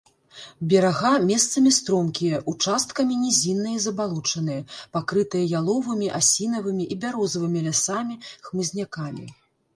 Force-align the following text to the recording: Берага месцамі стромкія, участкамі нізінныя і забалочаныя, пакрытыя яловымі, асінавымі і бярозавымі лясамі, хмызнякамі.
Берага 0.69 1.09
месцамі 1.31 1.71
стромкія, 1.79 2.39
участкамі 2.53 3.17
нізінныя 3.25 3.75
і 3.81 3.83
забалочаныя, 3.85 4.65
пакрытыя 4.99 5.45
яловымі, 5.61 6.07
асінавымі 6.23 6.91
і 6.97 6.99
бярозавымі 7.07 7.59
лясамі, 7.69 8.15
хмызнякамі. 8.51 9.33